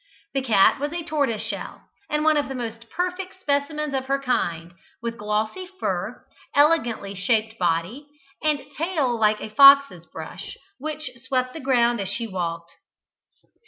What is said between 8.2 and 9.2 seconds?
and tail